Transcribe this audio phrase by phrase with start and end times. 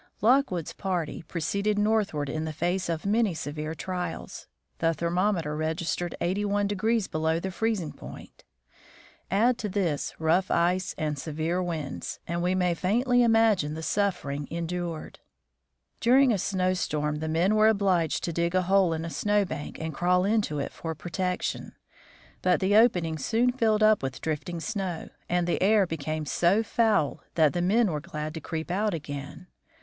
[0.19, 2.51] Lockwood's party proceeded northward in the.
[2.51, 4.47] face of many severe trials.
[4.79, 8.43] The thermometer registered 8i° below the freezing point;
[9.29, 14.47] add to this rough ice and severe winds, and we may faintly imagine the suffering
[14.49, 15.19] endured.
[15.99, 19.77] During a snowstorm the men were obliged to dig a hole in a snow bank
[19.79, 21.73] and crawl into it for protection.
[22.41, 27.21] But the opening soon filled up with drifting snow, and the air became so foul
[27.35, 29.45] that the men were glad to creep out again.